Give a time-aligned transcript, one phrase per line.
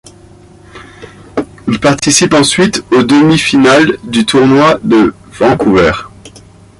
[1.67, 5.91] Il participe ensuite aux demi-finales du tournoi de Vancouver.